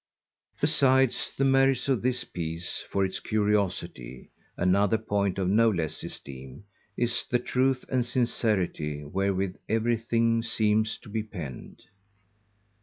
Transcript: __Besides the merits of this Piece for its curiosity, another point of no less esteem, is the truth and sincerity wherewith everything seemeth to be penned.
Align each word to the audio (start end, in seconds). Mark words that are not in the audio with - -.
__Besides 0.59 1.35
the 1.35 1.43
merits 1.45 1.87
of 1.87 2.01
this 2.01 2.23
Piece 2.23 2.83
for 2.89 3.05
its 3.05 3.19
curiosity, 3.19 4.31
another 4.57 4.97
point 4.97 5.37
of 5.37 5.47
no 5.47 5.69
less 5.69 6.01
esteem, 6.03 6.63
is 6.97 7.27
the 7.29 7.37
truth 7.37 7.85
and 7.87 8.03
sincerity 8.03 9.03
wherewith 9.05 9.57
everything 9.69 10.41
seemeth 10.41 10.99
to 11.01 11.09
be 11.09 11.21
penned. 11.21 11.83